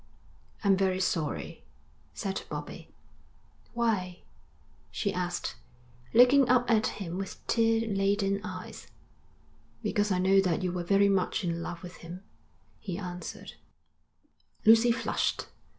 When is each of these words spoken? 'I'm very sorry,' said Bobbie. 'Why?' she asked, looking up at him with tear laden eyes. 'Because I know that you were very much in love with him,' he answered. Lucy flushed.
'I'm 0.63 0.75
very 0.77 0.99
sorry,' 0.99 1.63
said 2.15 2.41
Bobbie. 2.49 2.89
'Why?' 3.75 4.23
she 4.89 5.13
asked, 5.13 5.57
looking 6.11 6.49
up 6.49 6.71
at 6.71 6.87
him 6.99 7.19
with 7.19 7.45
tear 7.45 7.87
laden 7.87 8.41
eyes. 8.43 8.87
'Because 9.83 10.11
I 10.11 10.17
know 10.17 10.41
that 10.41 10.63
you 10.63 10.71
were 10.71 10.83
very 10.83 11.07
much 11.07 11.43
in 11.43 11.61
love 11.61 11.83
with 11.83 11.97
him,' 11.97 12.23
he 12.79 12.97
answered. 12.97 13.53
Lucy 14.65 14.91
flushed. 14.91 15.45